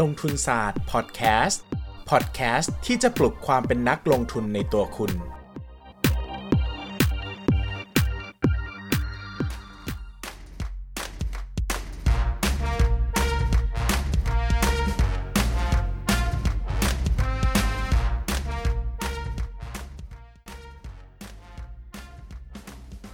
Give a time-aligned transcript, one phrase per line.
[0.00, 1.62] ลงทุนศาสตร์พอดแคสต์
[2.10, 5.12] พอดแคสต์ที่จะปลุกความเป็นนักลงทุนในตัวคุณ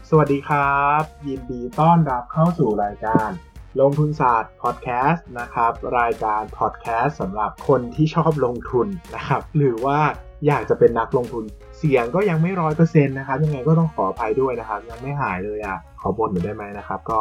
[0.08, 3.30] สวัสดีครับ ยินดีต้อนรับเข้าสู่รายการ
[3.78, 9.98] ลงทุนศาสตร์พอดแคสต์นะครับรายการพอดแคสต์สำหรับคนที่ชอบลงทุนนะครับหรือว่า
[10.46, 11.44] อยากจะเป็นนักลงทุน
[11.78, 17.20] เสียงก็ยังไม่ร้อยเปอร์เซ็นต์นะครับยังไงก็ต้องขออภัยด้วยนะครับ ยังไม่หายเลยอะขอบ่นหน่อยได้ไหมนะครับ ก็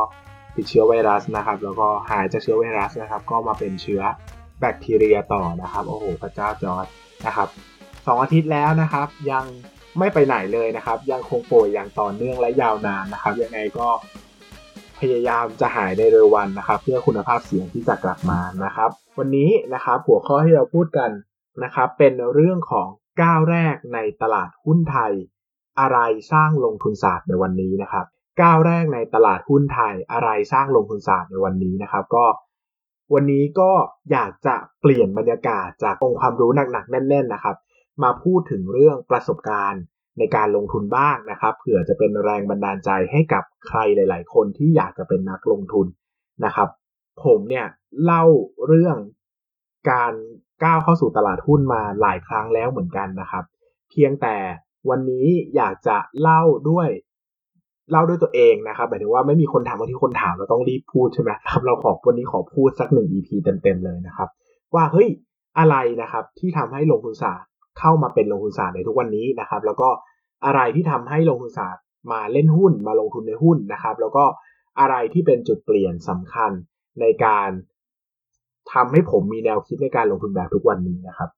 [0.55, 4.01] ติดเชื้อไวรัสนะครับ แล้วก็หายจากเชื้อไวรัสนะครับ ก็มาเป็นเชื้อ
[4.59, 6.85] แบคทีเรียต่อนะครับ โอ้โหพระเจ้าจอร์ด
[7.27, 7.49] นะครับ
[8.07, 9.45] สองอาทิตย์แล้วนะครับ ยัง
[9.99, 13.87] ไม่ไปไหนเลยนะครับ ยังคงป่วยอย่างต่อเนื่องและยาวนานนะครับ ยังไงก็
[14.99, 21.11] พยายามจะหายในเร็ววันนะครับ เพื่อคุณภาพเสียงที่จะกลับมานะครับ วันนี้นะครับหัวข้อที่เราพูดกัน
[21.63, 22.87] นะครับ เป็นเรื่องของ
[23.21, 25.13] ก้าวแรกในตลาดหุ้นไทย
[25.79, 25.99] อะไร
[26.31, 28.05] สร้างลงทุนศาสตร์ในวันนี้นะครับ
[28.41, 32.25] ก้าวแรกในตลาดหุ้นไทย อะไรสร้างลงทุนศาสตร์ในวันนี้นะครับ ก็
[33.13, 33.71] วันนี้ก็
[34.11, 37.55] อยากจะเปลี่ยนบรรยากาศจากองค์ความรู้หนักๆแน่น ๆนะครับ
[38.03, 39.81] มาพูดถึงเรื่องประสบการณ์
[40.19, 45.87] ในการลงทุนบ้างนะครับเผื่อจะเป็นแรงบันดาลใจให้กับใครหลาย ๆ คนที่อยากจะเป็นนักลงทุน
[46.45, 46.69] นะครับ
[47.23, 47.65] ผมเนี่ย
[48.03, 48.23] เล่า
[48.67, 48.97] เรื่อง
[49.91, 50.13] การ
[50.63, 53.43] ก้าวเข้าสู่ตลาดหุ้นมาหลายครั้งแล้วเหมือนกันนะครับ
[53.89, 54.35] เพียงแต่
[54.89, 55.25] วันนี้
[55.55, 56.87] อยากจะเล่าด้วย
[57.91, 64.29] เล่าด้วยตัวเองนะครับหมายถึงว่าไม่มีคนถามบางทีคนถามเราต้องรีบพูดใช่ไหมครับเราขอวันนี้ขอพูดสักหนึ่ง EP เต็มๆเลยนะครับ
[64.75, 65.09] ว่าเฮ้ย
[65.59, 69.89] อะไรนะครับที่ทำให้ลงทุนศาสตร์เข้ามาเป็นลงทุนศาสตร์ในทุกวันนี้นะครับ แล้วก็
[70.45, 74.23] อะไรที่ทำให้ลงทุนศาสตร์มาเล่นหุ้นมาลงทุนในหุ้นนะครับ แล้วก็
[74.79, 76.51] อะไรที่เป็นจุดเปลี่ยนสำคัญ
[77.01, 77.49] ในการ
[78.73, 81.29] ทำให้ผมมีแนวคิดในการลงทุนแบบทุกวันนี้นะครับ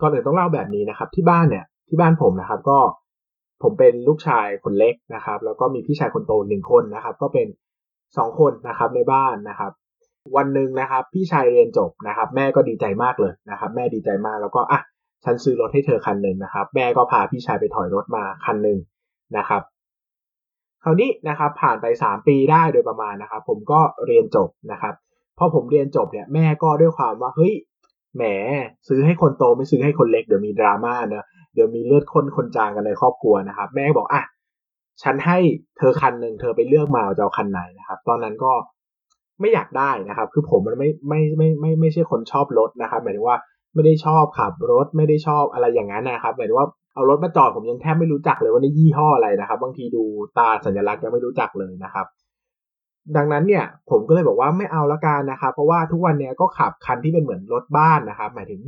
[0.00, 2.78] ก่อนอื่นต้องเล่าแบบนี้นะครับ ที่บ้านเนี่ยที่บ้านผมนะครับ ก็
[3.62, 7.46] ผมเป็นลูกชายคนเล็กนะครับ แล้วก็มีพี่ชายคนโตหนึ่งคนนะครับ ก็เป็น
[8.16, 9.72] สองคนนะครับในบ้านนะครับ
[10.36, 14.80] วันหนึ่งนะครับ พี่ชายเรียนจบนะครับ แม่ก็ดีใจมากเลยนะครับ แม่ดีใจมากแล้วก็อะ
[15.24, 18.78] ฉันซื้อรถให้เธอคันหนึ่งนะครับ แม่ก็พาพี่ชายไปถอยรถมาคันหนึ่ง
[19.36, 19.62] นะครับ
[20.82, 24.94] คราวนี้นะครับผ่านไป 3 ปีได้โดยประมาณนะครับ ผมก็เรียนจบนะครับ
[25.38, 27.54] พอผมเรียนจบเนี่ยแม่ก็ด้วยความว่าเฮ้ย
[28.16, 28.24] แหม
[28.88, 34.22] ซื้อให้คนโตไม่ซื้อให้คนเล็กเดี๋ยวมีดราม่าเนะเดี๋ยวมีเลือดข้นคนจางกันในครอบครัวนะครับ แม่บอกอะ
[35.02, 35.38] ฉันให้
[35.78, 38.52] เธอคันหนึ่งเธอไปเลือกมาจะเอาคันไหนนะครับ ตอนนั้นก็
[39.40, 43.38] ไม่อยากได้นะครับ คือผมมันไม่ไม่ไม่ไม่ไม่ใช่คนชอบรถนะครับ หมายถึงว่า
[43.76, 50.02] ไม่ได้ชอบขับรถไม่ได้ชอบอะไรอย่างนั้นนะครับหมายถึงว่าเอารถมาจอดผมยังแทบไม่รู้จักเลยว่านี่ยี่ห้ออะไรนะครับ บางทีดู
[50.38, 52.06] ตาสัญลักษณ์ยังไม่รู้จักเลยนะครับ
[53.16, 58.60] ดังนั้นเนี่ยผมก็เลยบอกว่าไม่เอาละกันนะครับ เพราะว่าทุกวันเนี้ยก็ขับคันที่เป็นเหมือนรถบ้านนะครับ หมายถึง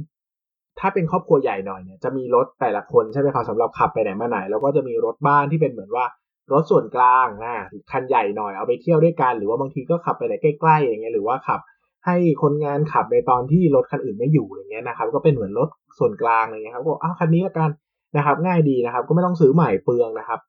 [0.79, 6.05] ถ้าเป็นครอบครัวใหญ่หน่อยเนี่ยจะมีรถแต่ละคนใช่ไหมครับสำหรับขับไปไหนมาไหน แล้วก็จะมีรถบ้านที่เป็นเหมือนว่า
[6.53, 7.55] รถส่วนกลางนะ
[7.93, 11.61] คันใหญ่หน่อยเอาไปเที่ยวด้วยกัน หรือว่าบางทีก็ขับไปไหนใกล้ๆอย่างเงี้ยหรือว่าขับ
[12.09, 17.71] ให้คนงานขับในตอนที่รถคันอื่นไม่อยู่อย่างเงี้ยนะครับ ก็เป็นเหมือนรถส่วนกลางอะไรเงี้ยครับก็อ้าวคันนี้ละกัน
[18.17, 20.41] นะครับ ง่ายดีนะครับ ก็ไม่ต้องซื้อใหม่เปลืองนะครับ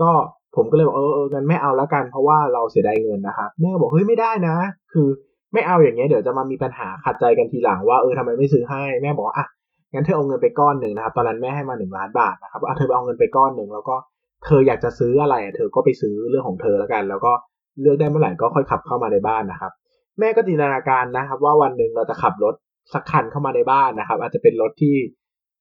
[0.00, 0.10] ก็
[0.56, 4.56] ผมก็เลยบอกเออเอองั้นไม่เอาละกัน เพราะว่าเราเสียดายเงินนะครับแม่ก็บอกเฮ้ยไม่ได้นะ
[4.92, 5.08] คือ
[5.52, 9.46] ไม่เอาอย่างเงี้ยเดี๋ยวจะมามีปัญหาขัดใจกันทีหลังว่าเออทำไมไม่ซื้อให้แม่บอกอะ
[9.92, 13.96] งั้นเธอเอาเงินไปก้อนหนึ่งนะครับ ตอนนั้นแม่ให้มาหนึ่งล้านบาทนะครับเอาเธอไปเอาเงินไปก้อนหนึ่งแล้วก็
[14.44, 17.32] เธออยากจะซื้ออะไรเธอก็ไปซื้อเรื่องของเธอแล้วกัน แล้วก็
[17.80, 19.72] เลือกได้เมื่อไหร่ก็ค่อยขับเข้ามาในบ้านนะครับ
[20.18, 22.54] แม่ก็จินตนาการนะครับ ว่าวันหนึ่งเราจะขับรถ
[22.92, 24.94] สักคันเข้ามาในบ้านนะครับ อาจจะเป็นรถที่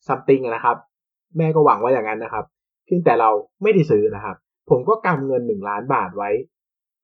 [0.07, 0.77] ซัมติงนะครับ
[1.37, 2.45] แม่ก็หวังว่าอย่างนั้นนะครับ
[2.85, 3.29] เพียงแต่เรา
[3.61, 4.35] ไม่ได้ซื้อนะครับ
[4.69, 6.29] ผมก็กำเงินหนึ่งล้านบาทไว้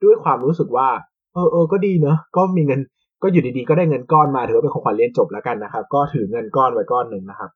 [0.04, 0.90] ด้วยความรู้สึกว่า
[1.34, 2.80] เออเออก็ดีเนอะก็มีเงิน
[3.24, 7.50] ก็อยู่ดีๆก็ได้เงินก้อนมาถือว่าเป็นของขวัญเรียนจบแล้วกันนะครับ ก็ถือเงินก้อนไว้ก้อนหนึ่งนะครับ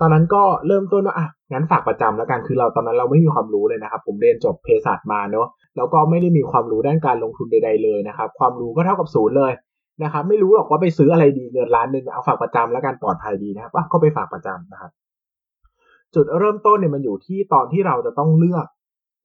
[0.00, 9.52] ตอนนั้นก็เริ่มต้นว่าอะงั้นฝากประจำแล้วกันคือเราตอนนั้นเราไม่มีความรู้เลยนะครับ ผมเรียนจบเภสัชมาเนอะแล้วก็ไม่ได้มีความรู้ด้านการลงทุนใด ๆเลยนะครับ ความรู้ก็เท่ากับศูนย์เลย
[10.02, 14.90] นะครับ ไม่รู้หรอกว่าไปซื้ออะไรดีเงินล้านหนึ่งเอาฝากประจำแล้วกันปลอดภัยดีนะครับก็ไปฝากประจำนะครับ
[16.14, 18.66] จุดเริ่มต้นเนี่ยมันอยู่ที่ตอนที่เราจะต้องเลือก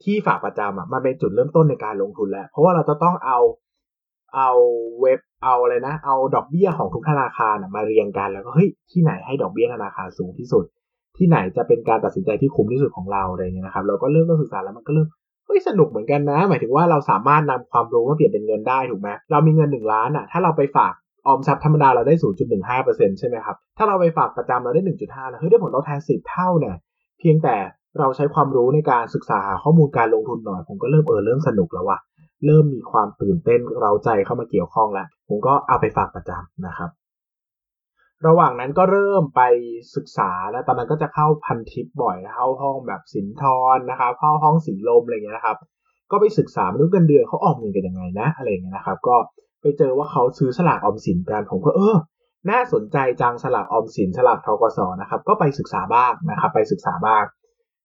[0.04, 3.40] ที่ฝากประจำอะมันเป็นจุดเริ่มต้นในการลงทุนแล้ว เพราะว่าเราจะต้องเอา
[4.36, 4.50] เอา
[5.02, 10.66] เว็บเอาอะไรนะ เอาดอกเบี้ยของทุกธนาคารมาเรียงกันแล้วก็เฮ้ยที่ไหนให้ดอกเบี้ยธนาคารสูงที่สุด
[11.18, 15.08] ที่ไหนจะเป็นการตัดสินใจที่คุ้มที่สุดของเราอะไรเงี้ยนะครับ เราก็เริ่มต้นศึกษาแล้วมันก็เริ่ม
[15.46, 20.94] เฮ้ยสนุกเหมือนกันนะ หมายถึงว่าเราสามารถนำความรู้มาเปลี่ยนเป็นเงินได้ถูกไหมเรามีเงินหนึ่งล้านอะ ถ้าเราไปฝาก
[21.28, 22.16] ออมทรัพย์ธรรมดาเราได้
[22.68, 26.76] 0.15%ใช่ไหมครับ ถ้าเราไปฝากประจำเราได้ 1.5แล้วเฮ้ยได้ผลตอบแทน10 เท่าเนี่ย
[27.20, 27.56] เพียงแต่
[28.00, 31.98] เราใช้ความรู้ในการศึกษาหาข้อมูลการลงทุนหน่อย ผมก็เริ่มเออเริ่มสนุกแล้วว่ะ
[32.46, 36.90] เริ่มมีความตื่นเต้นเราใจเข้ามาเกี่ยวข้องแล้ว ผมก็เอาไปฝากประจำนะครับ
[38.28, 39.42] ระหว่างนั้นก็เริ่มไป
[39.96, 43.44] ศึกษาแล้วตอนนั้นก็จะเข้าพันทิปบ่อยเข้าห้องแบบสินท
[43.76, 45.58] รนะครับเข้าห้องสีลมอะไรเงี้ยนะครับ
[46.12, 49.16] ก็ไปศึกษาไม่รู้เงินเดือนเขาออมเงินกันยังไงนะอะไรเงี้ยนะครับ ก็
[49.62, 51.96] ไปเจอว่าเขาซื้อสลากออมสินกันผมก็เออ
[52.50, 57.24] น่าสนใจจังสลากออมสินสลากทกสนะครับ ก็ไปศึกษาบ้างนะครับ ไปศึกษาบ้าง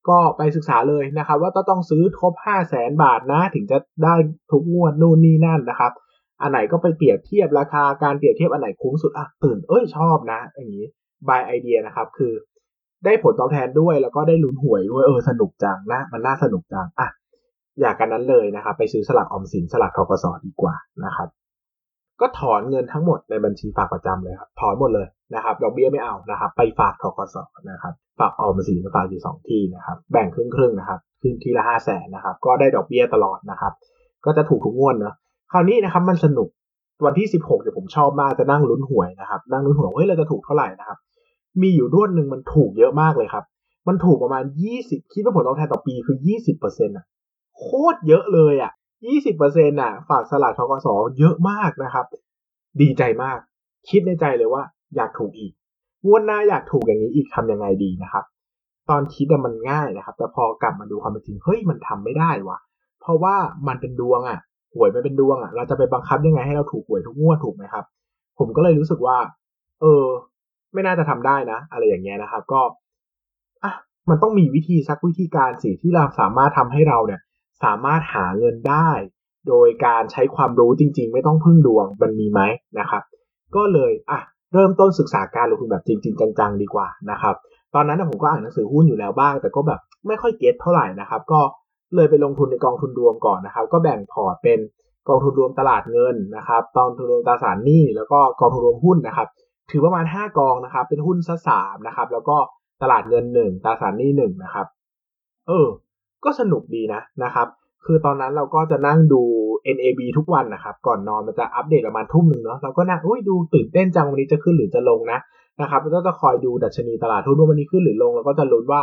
[0.08, 4.14] ก็ไปศึกษาเลยนะครับ ว่าต้องซื้อครบ 5 0 0แสนบาทนะ ถึงจะได้
[4.50, 5.92] ทุกงวดนู่นนี่นั่นนะครับ
[6.42, 10.86] อันไหนก็ไปเปรียบเทียบราคาการเปรียบเทียบอันไหนคุ้มสุดอะตื่นเอ้ยชอบนะ อย่างนี้
[11.28, 12.32] บายไอเดียนะครับ คือ
[13.04, 17.08] ได้ผลตอบแทนด้วยแล้วก็ได้ลุ้นหวยด้วยเออสนุกจังนะ มันน่าสนุกจังอะ
[17.80, 20.74] อยากกันนั้นเลยนะครับ ไปซื้อสลากออมสินสลากทกสดีกว่า
[21.04, 21.28] นะครับ
[22.20, 27.37] ก็ถอนเงินทั้งหมดในบัญชีฝากประจำเลยครับถอนหมดเลยนะครับดอกเบี้ยไม่เอานะครับ ไปฝากทกส
[27.70, 33.72] นะครับฝากออมสินฝากอยู่สองที่นะครับ แบ่งครึ่งครึ่งนะครับครึ่งทีละห้าแสนนะครับ ก็ได้ดอกเบี้ยตลอดนะครับ
[34.25, 35.14] ก็จะถูกทุกงวดเนาะ
[35.52, 36.49] คราวนี้นะครับมันสนุก
[37.05, 40.99] วันที่สิบหกเดี๋ยวผมชอบมากจะนั่งลุ้นหวยนะครับนั่งลุ้นหวยเฮ้ยเราจะถูกเท่าไหร่นะครับ
[41.62, 43.44] มีอยู่ด้วนหนึ่งมันถูกเยอะมากเลยครับ
[43.88, 47.05] มันถูกประมาณยี่สิบคิดว่าผลตอบแทนต่อปีคือยี่สิบเปอร์เซ็นต์อะ
[47.58, 48.72] โคตรเยอะเลยอะ
[49.06, 50.86] ยี่สิบเปอร์เซ็นต์อะ ฝากสลากทกส
[51.18, 52.06] เยอะมากนะครับ
[52.80, 53.38] ดีใจมาก
[53.88, 54.62] คิดในใจเลยว่า
[54.96, 55.52] อยากถูกอีก
[56.06, 58.24] งวดหน้าอยากถูกอย่างนี้อีกทำยังไงดีนะครับ
[58.90, 62.58] ตอนคิดมันง่ายนะครับ แต่พอกลับมาดูความเป็นจริงเฮ้ยมันทำไม่ได้วะ
[63.00, 63.34] เพราะว่า
[63.68, 64.38] มันเป็นดวงอะ
[64.74, 67.84] หวยมันเป็นดวงอะ เราจะไปบังคับยังไงให้เราถูกหวยทุกงวดถูกไหมครับ
[68.38, 69.18] ผมก็เลยรู้สึกว่า
[69.80, 70.04] เออ
[70.72, 72.60] ไม่น่าจะทำได้นะ อะไรอย่างเงี้ยนะครับ ก็
[73.64, 73.72] อะ
[74.10, 77.20] มันต้องมีวิธีสักวิธีการสิที่เราสามารถทำให้เราเนี่ย
[77.62, 78.90] สามารถหาเงินได้
[79.48, 82.40] โดยการใช้ความรู้จริง ๆ ไม่ต้องพึ่งดวงมันมีไหม
[82.78, 83.02] นะครับ
[83.56, 84.20] ก็เลยอะ
[84.52, 87.34] เริ่มต้นศึกษาการลงทุนแบบจริง ๆ จังๆ ดีกว่านะครับ
[87.74, 91.40] ตอนนั้นผมก็อ่านหนังสือหุ้นอยู่แล้วบ้าง แต่ก็แบบไม่ค่อย get เท่าไหร่นะครับ ก็
[91.96, 94.58] เลยไปลงทุนในกองทุนรวมก่อนนะครับ ก็แบ่งพอร์ตเป็น
[95.08, 99.28] กองทุนรวมตลาดเงินนะครับกองทุนรวมตราสารหนี้แล้วก็กองทุนรวมหุ้นนะครับ
[99.70, 102.36] ถือประมาณ 5 กองนะครับ เป็นหุ้นซะสามนะครับ แล้วก็
[102.82, 104.66] ตลาดเงินหนึ่งตราสารหนี้หนึ่งนะครับ
[105.48, 105.68] เออ
[106.24, 107.48] ก็สนุกดีนะนะครับ
[107.84, 109.22] คือตอนนั้นเราก็จะนั่งดู
[109.76, 115.18] NAV ทุกวันนะครับ ก่อนนอนมันจะอัปเดตประมาณทุ่มหนึ่งเนาะเราก็นั่งอุ้ยดูตื่นเต้นจังวันนี้จะขึ้นหรือจะลงนะ
[115.60, 118.80] นะครับก็จะคอยดูดัชนีตลาดหุ้นว่าวันนี้ขึ้นหรือลง แล้วก็จะลุ้นว่า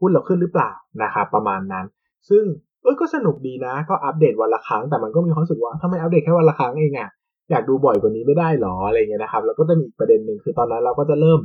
[0.00, 0.70] หุ้นเราขึ้นหรือเปล่า
[1.02, 1.84] นะครับประมาณนั้น
[2.28, 2.44] ซึ่ง
[2.82, 7.10] เออก็สนุกดีนะ ก็อัปเดตวันละครั้งแต่มันก็มีความรู้สึกว่าทำไมอัปเดตแค่วันละครั้งเองอะ
[7.50, 11.40] อยากดูบ่อยกว่านี้ไม่ได้หรออะไรเงี้ยนะครับ แล้วก็จะมีประเด็นหนึ่งคือตอนนั้นเราก็จะเริ่ม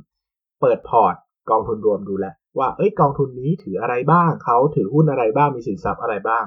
[0.62, 1.16] เปิดพอร์ต
[1.50, 2.26] กองทุนรวมดูแล
[2.58, 6.44] ว่าเอ้ยกองทุนนี้ถืออะไรบ้างเขาถือหุ้นอะไรบ้างมีสินทรัพย์อะไรบ้าง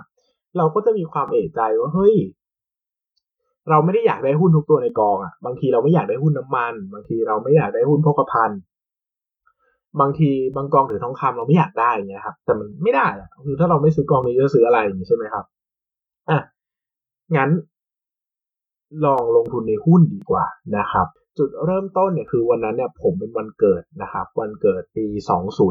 [0.57, 2.17] เราก็จะมีความเอะใจว่าเฮ้ย
[3.71, 8.51] เราไม่ได้อยากได้หุ้นทุกตัวในกองอะ บางทีเราไม่อยากได้หุ้นน้ำมัน บางทีเราไม่อยากได้หุ้นพกพัน
[10.01, 13.07] บางทีบางกองถือทองคำเราไม่อยากได้เงี้ยครับ แต่มันไม่ได้
[13.47, 15.45] คือถ้าเราไม่ซื้อกองนี้จะซื้ออะไรอย่างนี้ใช่ไหมครับ
[16.31, 16.39] อะ
[17.37, 17.51] งั้น
[19.05, 20.45] ลองลงทุนในหุ้นดีกว่า
[20.79, 21.07] นะครับ
[21.39, 25.05] จุดเริ่มต้นเนี่ยคือวันนั้นเนี่ยผมเป็นวันเกิดนะครับ วันเกิดปี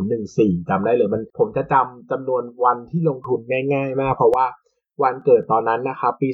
[0.01, 3.39] 2014จำได้เลยมันผมจะจำจำนวนวันที่ลงทุน
[3.73, 4.45] ง่ายๆมาก เพราะว่า
[5.03, 6.29] วันเกิดตอนนั้นนะครับ ปี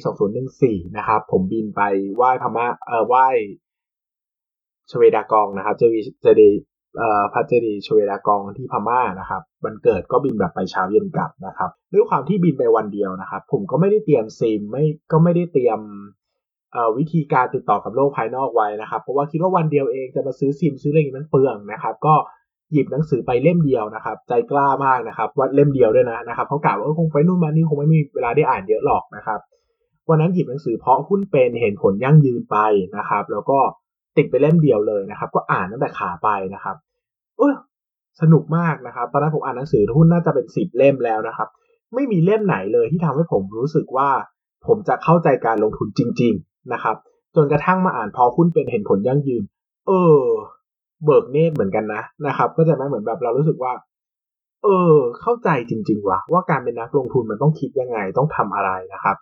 [0.46, 1.82] 2014นะครับ ผมบินไป
[2.16, 3.26] ไหว้พม่าเอ่อไหว้
[4.90, 6.50] ชเวดากองนะครับเจวีเจดี
[6.98, 15.80] เอ่อพระเจดีย์ชเวดากองที่พม่านะครับวันเกิดก็บินแบบไปเช้าเย็นกลับนะครับด้วยความที่บินไปวันเดียวนะครับ ผมก็ไม่ได้เตรียมซิมไม่ก็ไม่ได้เตรียม
[16.98, 22.14] วิธีการติดต่อกับโลกภายนอกไว้นะครับ เพราะว่าคิดว่าวันเดียวเองจะมาซื้อซิมซื้ออะไรอย่างนี้มันเปลืองนะครับ ก็
[22.72, 29.40] หยิบหนังสือไปเล่มเดียวนะครับ ใจกล้ามากนะครับวัดเล่มเดียวด้วยนะนะครับเขากล่าวว่าคงไปนู่นมานี่คงไม่มีเวลาได้อ่านเยอะหรอกนะครับ
[30.08, 32.56] วันนั้นหยิบหนังสือเพาะหุ้นเป็นเห็นผลยั่งยืนไป
[32.96, 33.58] นะครับ แล้วก็
[34.16, 36.76] ติดไปเล่มเดียวเลยนะครับ ก็อ่านตั้งแต่ขาไปนะครับ
[37.38, 37.54] เออ
[38.20, 41.48] สนุกมากนะครับตอนนั้นผมอ่านหนังสือหุ้นน่าจะเป็นสิบเล่มแล้วนะครับ
[41.94, 44.08] ไม่มีเล่มไหนเลยที่ทำให้ผมรู้สึกว่า
[44.66, 46.96] ผมจะเข้าใจการลงทุนจริงๆ นะครับ
[47.36, 49.42] จนกระทั่งมาอ่านพอหุ้นเป็นเห็นผลยั่งยืน
[49.86, 50.20] เออ
[51.04, 53.72] เบิกเนตรเหมือนกันนะนะครับก็จะไม่เหมือนแบบเรารู้สึกว่า
[54.64, 59.16] เออ เข้าใจจริง ๆว่ะว่าการเป็นนักลงทุนมันต้องคิดยังไงต้องทำอะไรนะครับ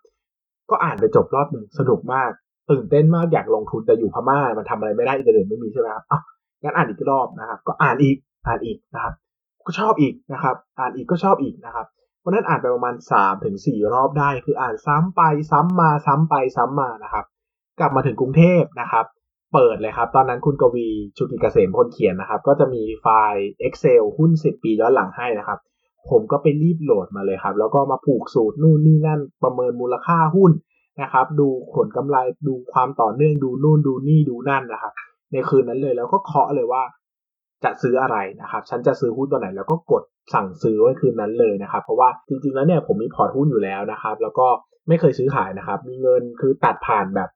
[0.70, 2.30] ก็อ่านไปจบรอบหนึ่งสนุกมาก
[2.70, 6.22] ตื่นเต้นมากอยากลงทุนแต่อยู่พม่ามันทำอะไรไม่ได้อินเทอร์เน็ตไม่มีใช่ไหมครับอ้าว
[6.62, 9.14] งั้นอ่านอีกรอบนะครับ ก็อ่านอีกอ่านอีกนะครับ
[9.66, 11.86] ก็ชอบอีกนะครับ อ่านอีกก็ชอบอีกนะครับ
[12.20, 17.24] เพราะนั้นอ่านไปประมาณสามถึงสี่รอบได้ คืออ่านซ้ำไปซ้ำมาซ้ำไปซ้ำมานะครับ
[17.80, 19.04] กลับมาถึงกรุงเทพนะครับ
[19.52, 25.58] เปิดเลยครับ ตอนนั้นคุณกวีชูกิจเกษมคนเขียนนะครับ ก็จะมีไฟล์ Excel หุ้น 10 ปีย้อนหลังให้นะครับ
[26.10, 30.52] ผมก็ไปรีบโหลดมาเลยครับ แล้วก็มาผูกสูตรนู่นนี่นั่นประเมินมูลค่าหุ้น
[31.02, 32.16] นะครับ ดูผลกำไร
[32.46, 34.92] ดูความต่อเนื่องดูนู่นดูนี่ดูนั่นนะครับ
[35.32, 36.82] ในคืนนั้นเลยแล้วก็เคาะเลยว่า
[37.64, 40.02] จะซื้ออะไรนะครับ ฉันจะซื้อหุ้นตัวไหน แล้วก็กด
[40.34, 44.46] สั่งซื้อไว้คืนนั้นเลยนะครับ เพราะว่าจริงๆแล้วเนี่ยผมมีพอร์ตหุ้นอยู่แล้วนะครับ แล้วก็
[44.88, 47.30] ไม่เคยซื้อขายนะครับ มีเงินคือตัดผ่านแบบ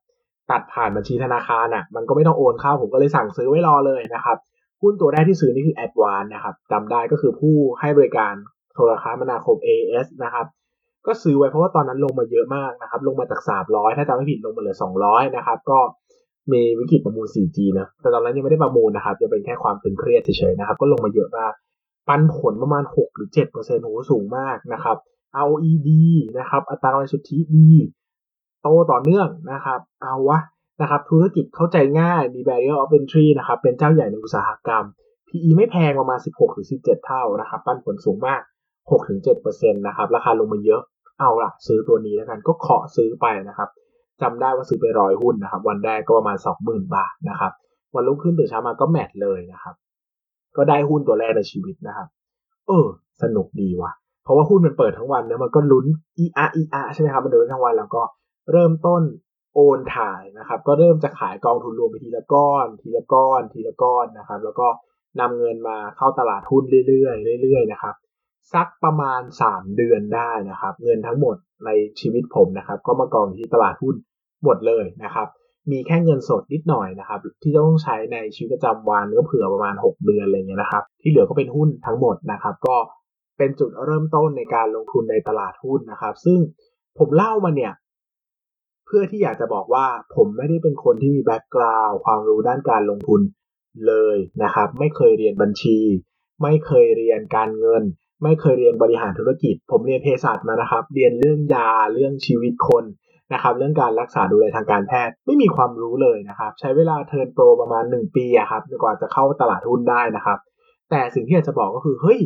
[0.51, 4.37] ตัดผ่านบัญชีธนาคารอะมันก็ไม่ต้องโอนเข้าผมก็เลยสั่งซื้อไว้รอเลยนะครับ
[4.83, 8.35] หุ้นตัวแรกที่ซื้อนี่คือ a d v a n c e นะครับจำได้ก็คือผู้ให้บริการ
[8.75, 10.47] โทรคมนาคม AS นะครับ
[11.07, 15.79] ก็ซื้อไว้เพราะว่าตอนนั้นลงมาเยอะมากนะครับลงมาจาก 300 ถ้าจำไม่ผิดลงมาเหลือ 200 นะครับก็
[16.53, 21.53] มีวิกฤตประมูล 4G นะแต่ตอนนั้นยังไม่ได้ประมูลนะครับจะเป็นแค่ความตึงเครียดเฉยๆนะครับก็ลงมาเยอะมาก
[22.09, 24.97] ปันผลประมาณ 6 หรือ7%โหสูงมากนะครับ
[25.43, 26.05] ROE ดี
[26.39, 27.71] นะครับอัตรากำไรสุทธิดี
[28.63, 30.39] โตต่อเนื่องนะครับ เอาวะ
[30.81, 34.85] นะครับ ธุรกิจเข้าใจง่ายมี barrier of entry นะครับ เป็นเจ้าใหญ่ในอุตสาหกรรม
[35.29, 38.41] PE ไม่แพงประมาณ 16หรือ17 เท่านะครับปันผลสูงมาก
[39.11, 40.83] 6-7%นะครับราคาลงมาเยอะ
[41.21, 43.69] เอาล่ะซื้อตัวนี้แล้วกันก็ขอซื้อไปนะครับ
[44.23, 47.53] จำได้ว่าซื้อไปร้อยหุ้นนะครับ วันแรกก็ประมาณ 20,000 บาทนะครับ
[47.95, 49.75] วันรุ่งขึ้นตื่นเช้ามาก็แมทเลยนะครับ
[50.57, 52.09] ก็ได้หุ้นตัวแรกในชีวิตนะครับ
[52.69, 52.87] เออ
[53.23, 53.93] สนุกดีว่ะ
[54.25, 55.87] เพราะว่าหุ้นมันเปิดทั้งวันเนี่ยมันก็ลุ้น
[56.19, 58.03] อีอาอีอาใช่ไหมครับ มันเดินทั้งวันแล้วก็
[58.53, 59.03] เริ่มต้น
[59.55, 64.69] โอนถ่ายนะครับ ก็เริ่มจะขายกองทุนรวมไปทีละก้อน ทีละก้อน ทีละก้อนนะครับ แล้วก็
[65.21, 67.95] นำเงินมาเข้าตลาดหุ้นเรื่อยๆเรื่อยๆนะครับ
[68.55, 71.37] สักประมาณ 3 เดือนได้นะครับ เงินทั้งหมด
[71.67, 73.95] ในชีวิตผมนะครับ ก็มากองที่ตลาดหุ้น
[74.45, 75.29] หมดเลยนะครับ
[75.71, 82.77] มีแค่เงินสดนิดหน่อยนะครับ ที่ต้องใช้ในชีวิตประจำวันก็เผื่อประมาณ 6 เดือนอะไรเงี้ยนะครับ ที่เหลือก็เป็นหุ้นทั้งหมดนะครับ ก็
[83.39, 86.39] เป็นจุดเริ่มต้นในการลงทุนในตลาดหุ้นนะครับ ซึ่ง
[86.99, 87.73] ผมเล่ามาเนี่ย
[88.89, 93.21] เพื่อที่อยากจะบอกว่าผมไม่ได้เป็นคนที่มีแบ็กกราวด์ความรู้ด้านการลงทุน
[93.87, 95.79] เลยนะครับ ไม่เคยเรียนบัญชี
[96.43, 97.83] ไม่เคยเรียนการเงิน
[98.23, 102.85] ไม่เคยเรียนบริหารธุรกิจ ผมเรียนเภสัชมานะครับ เรียนเรื่องยาเรื่องชีวิตคน
[103.33, 110.39] นะครับ เรื่องการรักษาดูแลทางการแพทย์ไม่มีความรู้เลยนะครับ ใช้เวลาเทิร์นโปรประมาณ 1 ปีอะครับกว่าจะเข้าตลาดหุ้นได้นะครับ
[110.91, 112.21] แต่สิ่งที่อยากจะบอกก็คือเฮ้ย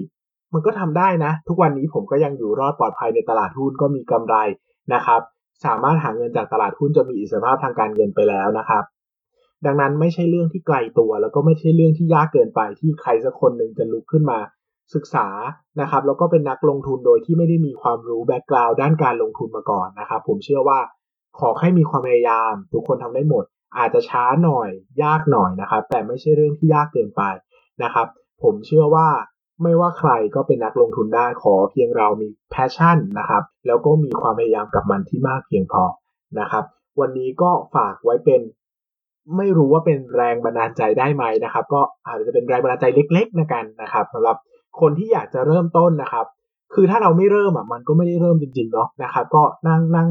[0.54, 4.36] มันก็ทำได้นะ ทุกวันนี้ผมก็ยังอยู่รอดปลอดภัยในตลาดหุ้นก็มีกำไร
[4.94, 5.20] นะครับ
[5.64, 8.84] สามารถหาเงินจากตลาดหุ้นจะมีอิสรภาพทางการเงินไปแล้วนะครับ
[9.66, 14.38] ดังนั้นไม่ใช่เรื่องที่ไกลตัว แล้วก็ไม่ใช่เรื่องที่ยากเกินไปที่ใครสักคนหนึ่งจะลุกขึ้นมา
[14.94, 15.26] ศึกษา
[15.80, 20.78] นะครับแล้วก็เป็นนักลงทุนโดยที่ไม่ได้มีความรู้แบ็กกราวด์ด้านการลงทุนมาก่อนนะครับ ผมเชื่อว่า
[21.38, 23.44] ขอให้มีความพยายาม ทุกคนทำได้หมด
[23.78, 24.68] อาจจะช้าหน่อย
[25.02, 27.22] ยากหน่อยนะครับ แต่ไม่ใช่เรื่องที่ยากเกินไป
[27.82, 28.06] นะครับ
[28.42, 29.08] ผมเชื่อว่า
[29.62, 35.84] ไม่ว่าใครก็เป็นนักลงทุนได้ขอเพียงเรามีแพชชั่นนะครับ แล้วก็มีความพยายามกับมันที่มากเพียงพอ
[36.40, 36.64] นะครับ
[37.00, 38.40] วันนี้ก็ฝากไว้เป็น
[39.36, 44.36] ไม่รู้ว่าเป็นแรงบันดาลใจได้ไหมนะครับ ก็อาจจะเป็นแรงบันดาลใจเล็กๆนะกันนะครับสำหรับ
[44.80, 46.26] คนที่อยากจะเริ่มต้นนะครับ
[46.74, 50.08] คือถ้าเราไม่เริ่มอะมันก็ไม่ได้เริ่มจริงๆเนาะนะครับ ก็นั่งนั่ง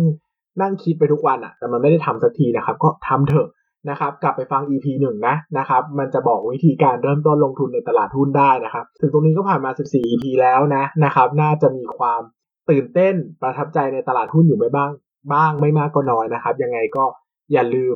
[0.61, 3.47] นั่งคิดไปทุกวันอะ แต่มันไม่ได้ทำสักทีนะครับ ก็ทำเถอะ
[3.89, 12.21] นะครับกลับไปฟัง EP หนึ่งนะนะครับมันจะบอกวิธีการเริ่มต้นลงทุนในตลาดหุ้นได้นะครับ ถึงตรงนี้ก็ผ่านมา 14 EP แล้วนะนะครับ น่าจะมีความ
[12.69, 14.91] ตื่นเต้นประทับใจในตลาดหุ้นอยู่ไม่บ้าง
[15.33, 17.05] บ้างไม่มากก็น้อยนะครับ ยังไงก็
[17.53, 17.95] อย่าลืม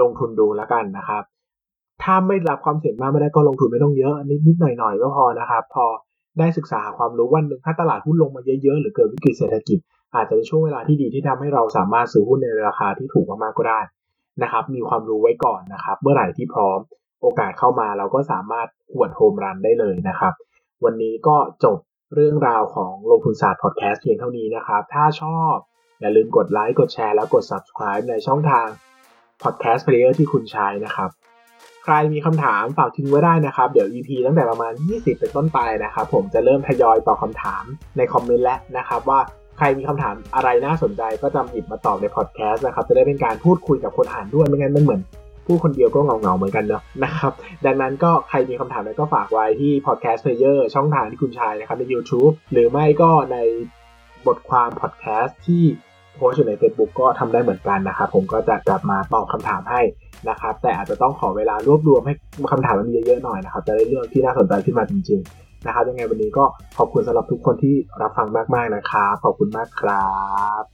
[0.00, 1.22] ลงทุนดูแล้วกันนะครับ
[2.02, 5.86] ถ้าไม่รับความเสี่ยงมากไม่ได้ก็ลงทุนไม่ต้องเยอะนิดนิดหน่อยหน่อยก็พอนะครับ พอ
[6.38, 9.78] ได้ศึกษาความรู้วันหนึ่งถ้าตลาดหุ้นลงมาเยอะๆหรือเกิดวิกฤตเศรษฐกิจ
[10.14, 13.80] อาจจะเป็นช่วงเวลาที่ดีที่ทำให้เราสามารถซื้อหุ้นในราคาที่ถูกมากๆก็ได้
[14.42, 16.78] นะครับมีความรู้ไว้ก่อนนะครับ เมื่อไหร่ที่พร้อม
[17.22, 20.34] โอกาสเข้ามาเราก็สามารถหวดโฮมรันได้เลยนะครับ
[20.84, 21.78] วันนี้ก็จบ
[22.14, 25.54] เรื่องราวของลงทุนศาสตร์พอดแคสต์เพียงเท่านี้นะครับ ถ้าชอบ
[26.00, 28.66] อย่าลืมกดไลค์กดแชร์แล้วกด subscribe ในช่องทาง
[29.42, 31.10] podcast player ที่คุณใช้นะครับ
[31.84, 37.64] ใครมีคำถามฝากทิ้งไว้ได้นะครับ เดี๋ยว EP ตั้งแต่ประมาณ 20 เป็นต้นไปนะครับ ผมจะเริ่มทยอยตอบคำถาม
[37.96, 39.20] ในคอมเมนต์แล้วนะครับว่า
[39.58, 45.00] ใครมีคำถามอะไรน่าสนใจก็จะหยิบมาตอบในพอดแคสต์นะครับ จะได้เป็นการพูดคุยกับคนอ่านด้วยไม่งั้นมันเหมือน
[45.46, 47.32] พูดคนเดียวก็เหงาเหงาเหมือนกันเนาะนะครับ
[47.66, 53.36] ดังนั้นก็ใครมีคำถามอะไรก็ฝากไว้ที่ podcast player ช่องทางที่คุณใช้นะครับใน YouTube หรือไม่ก็ใน
[54.26, 55.64] บทความพอดแคสต์ที่
[56.16, 59.80] โพสต์อยู่ใน Facebook ก็ทำได้เหมือนกันนะครับ ผมก็จะกลับมาตอบคำถามให้
[60.28, 62.14] นะครับ แต่อาจจะต้องขอเวลารวบรวมให้
[62.52, 66.44] คำถามมันมีเยอะๆหน่อยนะครับ จะได้เรื่องที่น่าสนใจขึ้นมาจริงๆ นะครับยังไงวันนี้ก็
[66.78, 70.08] ขอบคุณสำหรับทุกคนที่รับฟังมากๆนะครับขอบคุณมากครั
[70.62, 70.64] บ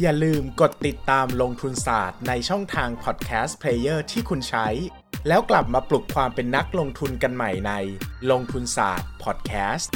[0.00, 4.66] อย่าลืมกดติดตามลงทุนศาสตร์ในช่องทางพอดแคสต์เพลเยอร์ที่คุณใช้
[5.28, 7.72] แล้วกลับมาปลุกความเป็นนักลงทุนกันใหม่ใน
[8.30, 9.92] ลงทุนศาสตร์พอดแคสต์